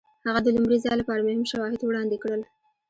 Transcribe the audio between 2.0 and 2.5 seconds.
کړل.